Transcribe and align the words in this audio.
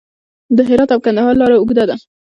د 0.57 0.59
هرات 0.69 0.89
او 0.93 0.99
کندهار 1.05 1.33
لاره 1.41 1.55
اوږده 1.57 1.83
ده 1.89 1.95